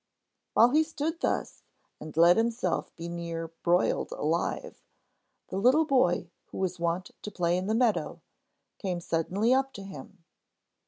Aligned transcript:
While 0.55 0.69
he 0.71 0.81
stood 0.81 1.19
thus, 1.19 1.61
and 1.99 2.17
let 2.17 2.35
himself 2.35 2.89
be 2.95 3.07
nearly 3.07 3.51
broiled 3.61 4.11
alive, 4.13 4.81
the 5.49 5.57
little 5.57 5.85
boy 5.85 6.31
who 6.47 6.57
was 6.57 6.79
wont 6.79 7.11
to 7.21 7.29
play 7.29 7.55
in 7.55 7.67
the 7.67 7.75
meadow 7.75 8.19
came 8.79 8.99
suddenly 8.99 9.53
up 9.53 9.73
to 9.73 9.83
him. 9.83 10.23